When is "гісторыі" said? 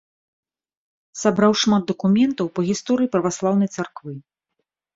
2.73-3.13